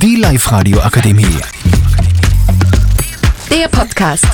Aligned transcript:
Die 0.00 0.14
Live-Radio 0.14 0.78
Akademie. 0.80 1.40
Der 3.50 3.66
Podcast. 3.68 4.24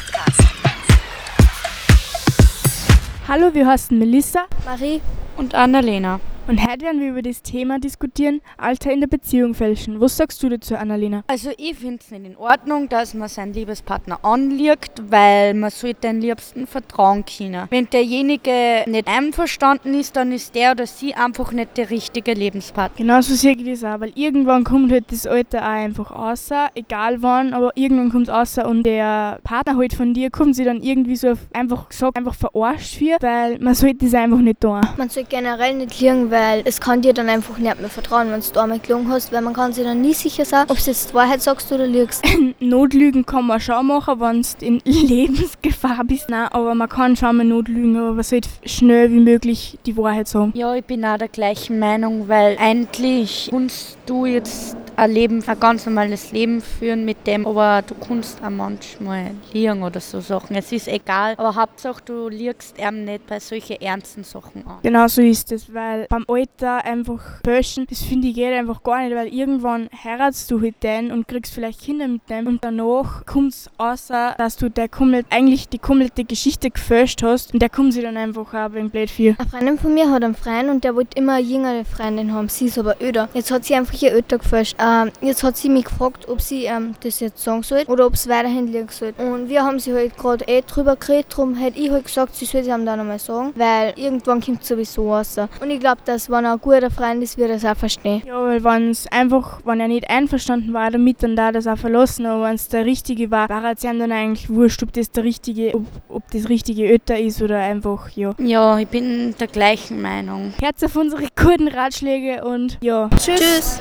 Hallo, 3.27 3.55
wir 3.55 3.67
heißen 3.67 3.99
Melissa 3.99 4.45
Marie. 4.67 5.01
und 5.39 5.55
Annalena. 5.55 6.21
Und 6.47 6.61
heute 6.61 6.85
werden 6.85 7.01
wir 7.01 7.11
über 7.11 7.23
das 7.23 7.43
Thema 7.43 7.79
diskutieren, 7.79 8.41
Alter 8.59 8.93
in 8.93 9.01
der 9.01 9.07
Beziehung 9.07 9.55
fälschen. 9.55 10.01
Was 10.01 10.17
sagst 10.17 10.43
du 10.43 10.49
dazu, 10.49 10.77
Annalena? 10.77 11.25
Also 11.27 11.51
ich 11.57 11.77
finde 11.77 12.01
es 12.01 12.11
nicht 12.11 12.25
in 12.25 12.37
Ordnung, 12.37 12.89
dass 12.89 13.15
man 13.15 13.29
seinen 13.29 13.55
Liebespartner 13.55 14.23
anlügt, 14.23 15.03
weil 15.09 15.55
man 15.55 15.71
sollte 15.71 16.03
den 16.03 16.21
Liebsten 16.21 16.67
vertrauen 16.67 17.25
können. 17.25 17.67
Wenn 17.71 17.89
derjenige 17.89 18.85
nicht 18.87 19.09
einverstanden 19.09 19.95
ist, 19.95 20.17
dann 20.17 20.33
ist 20.33 20.55
der 20.55 20.73
oder 20.73 20.87
sie 20.87 21.15
einfach 21.15 21.53
nicht 21.53 21.77
der 21.77 21.91
richtige 21.91 22.35
Lebenspartner. 22.35 22.99
Genauso 22.99 23.35
sehe 23.35 23.53
ich 23.57 23.65
das 23.65 23.85
auch, 23.85 24.01
weil 24.01 24.13
irgendwann 24.15 24.65
kommt 24.65 24.93
halt 24.93 25.11
das 25.11 25.27
Alter 25.27 25.63
auch 25.63 25.69
einfach 25.69 26.11
außer, 26.11 26.69
egal 26.75 27.23
wann, 27.23 27.55
aber 27.55 27.73
irgendwann 27.75 28.11
kommt 28.11 28.29
es 28.29 28.35
außer 28.35 28.69
und 28.69 28.85
der 28.85 29.39
Partner 29.45 29.77
halt 29.77 29.95
von 29.95 30.13
dir 30.13 30.31
kommt 30.31 30.57
sich 30.57 30.67
dann 30.67 30.83
irgendwie 30.83 31.17
so 31.17 31.33
einfach 31.53 31.89
gesagt, 31.89 32.17
einfach 32.17 32.35
verarscht 32.35 32.97
für, 32.97 33.17
weil 33.21 33.59
man 33.61 33.75
sollte 33.75 34.05
das 34.05 34.15
einfach 34.15 34.39
nicht 34.39 34.61
tun. 34.61 34.81
Man 34.97 35.09
soll 35.09 35.25
generell 35.25 35.75
nicht 35.75 35.99
liegen, 36.01 36.31
weil 36.35 36.63
es 36.65 36.81
kann 36.81 37.01
dir 37.01 37.15
dann 37.15 37.29
einfach 37.29 37.59
nicht 37.59 37.81
mehr 37.81 37.89
vertrauen, 37.89 38.31
wenn 38.33 38.41
du 38.41 38.61
einmal 38.61 38.81
gelogen 38.81 39.09
hast, 39.09 39.33
weil 39.33 39.41
man 39.41 39.55
kann 39.55 39.73
sich 39.73 39.85
dann 39.85 40.01
nie 40.01 40.15
sicher 40.15 40.45
sein, 40.45 40.67
ob 40.69 40.79
du 40.79 40.85
jetzt 40.85 41.11
die 41.11 41.15
Wahrheit 41.15 41.41
sagst 41.41 41.71
oder 41.71 41.87
lügst. 41.87 42.25
Notlügen 42.59 43.25
kann 43.25 43.47
man 43.47 43.61
schon 43.61 43.87
machen, 43.87 44.19
wenn 44.19 44.43
du 44.43 44.67
in 44.67 44.81
Lebensgefahr 44.85 46.03
bist. 46.05 46.29
Nein, 46.29 46.49
aber 46.51 46.75
man 46.75 46.89
kann 46.89 47.15
schon 47.17 47.37
mal 47.37 47.45
notlügen, 47.45 47.97
aber 47.97 48.15
man 48.15 48.25
sollte 48.25 48.49
schnell 48.67 49.13
wie 49.13 49.21
möglich 49.21 49.79
die 49.87 49.97
Wahrheit 49.97 50.27
sagen. 50.27 50.53
Ja, 50.57 50.75
ich 50.75 50.85
bin 50.85 51.05
auch 51.05 51.19
der 51.19 51.29
gleichen 51.29 51.79
Meinung, 51.79 52.27
weil 52.27 52.57
eigentlich 52.59 53.49
kannst 53.53 53.97
du 54.07 54.27
jetzt 54.27 54.77
ein 54.97 55.11
Leben, 55.11 55.43
ein 55.47 55.61
ganz 55.61 55.87
normales 55.87 56.33
Leben 56.33 56.61
führen 56.61 57.05
mit 57.05 57.27
dem, 57.27 57.47
aber 57.47 57.83
du 57.83 57.95
kannst 57.95 58.43
auch 58.43 58.51
manchmal 58.51 59.33
liegen 59.53 59.83
oder 59.83 60.01
so 60.01 60.21
Sachen. 60.21 60.57
Es 60.57 60.73
ist 60.73 60.89
egal, 60.89 61.35
aber 61.37 61.55
Hauptsache 61.55 62.03
du 62.05 62.29
liegst 62.29 62.79
ihm 62.79 63.05
nicht 63.05 63.27
bei 63.27 63.41
solchen 63.41 63.81
ernsten 63.81 64.25
Sachen 64.25 64.67
an. 64.67 64.79
Genau 64.83 65.07
so 65.09 65.23
ist 65.23 65.51
es, 65.53 65.73
weil 65.73 66.07
beim 66.09 66.25
Alter 66.29 66.85
einfach 66.85 67.43
pöschen, 67.43 67.87
das 67.89 68.03
finde 68.03 68.29
ich 68.29 68.35
geht 68.35 68.53
einfach 68.53 68.83
gar 68.83 69.03
nicht, 69.03 69.15
weil 69.15 69.29
irgendwann 69.29 69.89
heiratst 70.03 70.51
du 70.51 70.61
halt 70.61 70.83
den 70.83 71.11
und 71.13 71.27
kriegst 71.29 71.55
vielleicht 71.55 71.81
Kinder 71.81 72.09
mit 72.09 72.29
dem 72.29 72.47
und 72.47 72.65
danach 72.65 73.25
kommt 73.27 73.53
es 73.53 73.71
außer, 73.79 74.35
dass 74.37 74.57
du 74.57 74.69
der 74.69 74.89
komplett, 74.89 75.27
eigentlich 75.31 75.69
die 75.69 75.79
komplette 75.79 76.25
Geschichte 76.25 76.71
gefälscht 76.71 77.23
hast 77.23 77.55
und 77.55 77.61
der 77.61 77.71
kommt 77.71 77.95
sich 77.95 78.03
dann 78.03 78.17
einfach 78.17 78.53
auch 78.53 78.73
wegen 78.75 78.91
blöd 78.91 79.11
für. 79.11 79.37
Eine 79.39 79.49
Freundin 79.49 79.79
von 79.79 79.95
mir 79.95 80.11
hat 80.11 80.25
einen 80.25 80.35
Freund 80.35 80.69
und 80.69 80.85
der 80.85 80.95
wollte 80.95 81.19
immer 81.19 81.35
eine 81.35 81.47
jüngere 81.47 81.85
Freundin 81.85 82.33
haben. 82.33 82.49
Sie 82.49 82.67
ist 82.67 82.79
aber 82.79 82.97
öder. 83.01 83.29
Jetzt 83.35 83.51
hat 83.51 83.65
sie 83.65 83.75
einfach 83.75 84.01
ihr 84.03 84.15
öder 84.15 84.39
gefälscht. 84.39 84.77
Ähm, 84.85 85.11
jetzt 85.23 85.43
hat 85.43 85.57
sie 85.57 85.69
mich 85.69 85.85
gefragt, 85.85 86.29
ob 86.29 86.41
sie 86.41 86.65
ähm, 86.65 86.95
das 87.03 87.21
jetzt 87.21 87.43
sagen 87.43 87.63
soll 87.63 87.85
oder 87.87 88.07
ob 88.07 88.15
es 88.15 88.29
weiterhin 88.29 88.67
liegen 88.67 88.89
soll. 88.91 89.15
Und 89.17 89.49
wir 89.49 89.63
haben 89.63 89.79
sie 89.79 89.95
halt 89.95 90.17
gerade 90.17 90.45
eh 90.47 90.63
drüber 90.63 90.97
geredet, 90.97 91.27
darum 91.31 91.55
hätte 91.55 91.79
ich 91.79 91.91
halt 91.91 92.05
gesagt, 92.05 92.35
sie 92.35 92.45
soll 92.45 92.61
es 92.61 92.67
ihm 92.67 92.85
dann 92.85 93.01
einmal 93.01 93.19
sagen, 93.19 93.53
weil 93.57 93.95
irgendwann 93.97 94.43
kommt 94.43 94.63
es 94.63 94.69
sowieso 94.69 95.13
raus. 95.13 95.37
Und 95.61 95.71
ich 95.71 95.81
glaube, 95.81 96.03
dass 96.05 96.29
wenn 96.29 96.45
er 96.45 96.53
ein 96.53 96.61
guter 96.61 96.91
Freund 96.91 97.23
ist, 97.23 97.39
wird 97.39 97.51
er 97.51 97.57
es 97.57 97.65
auch 97.65 97.77
verstehen. 97.77 98.23
Ja, 98.27 98.43
weil 98.45 98.63
wenn 98.63 98.91
es 98.91 99.07
einfach, 99.11 99.61
wenn 99.65 99.81
er 99.81 99.89
nicht 99.89 100.11
einverstanden 100.11 100.75
war 100.75 100.91
damit, 100.91 101.23
dann 101.23 101.37
da 101.37 101.51
das 101.51 101.67
auch 101.67 101.79
verlassen, 101.79 102.27
aber 102.27 102.45
wenn 102.45 102.55
es 102.55 102.69
der 102.69 102.85
Richtige 102.85 103.31
war, 103.31 103.49
war 103.49 103.73
es 103.73 103.85
ihm 103.85 103.99
dann 103.99 104.13
eigentlich 104.13 104.51
wurscht, 104.51 104.83
ob 104.83 104.93
das 104.93 105.11
der 105.11 105.25
Richtige, 105.25 105.75
ob, 105.75 105.85
ob 106.09 106.31
das 106.31 106.49
richtige 106.49 106.93
Ötter 106.93 107.19
ist 107.19 107.41
oder 107.41 107.59
einfach, 107.59 108.11
ja. 108.11 108.35
Ja, 108.39 108.79
ich 108.79 108.89
bin 108.89 109.35
der 109.41 109.49
gleichen 109.49 110.03
Meinung. 110.03 110.53
Herz 110.61 110.83
auf 110.83 110.97
unsere 110.97 111.23
guten 111.37 111.69
Ratschläge 111.69 112.45
und 112.45 112.79
ja. 112.83 113.09
Tschüss. 113.17 113.41
Tschüss. 113.41 113.81